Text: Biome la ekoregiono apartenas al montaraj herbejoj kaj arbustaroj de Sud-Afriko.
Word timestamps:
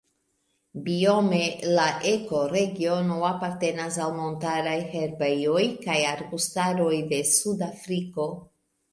Biome 0.85 1.41
la 1.79 1.83
ekoregiono 2.11 3.17
apartenas 3.27 3.99
al 4.05 4.15
montaraj 4.19 4.73
herbejoj 4.93 5.61
kaj 5.83 5.99
arbustaroj 6.13 6.95
de 7.13 7.21
Sud-Afriko. 7.33 8.27